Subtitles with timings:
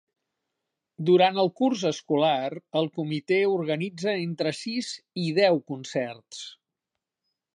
[1.09, 4.91] Durant el curs escolar, el comitè organitza entre sis
[5.27, 6.43] i deu concerts.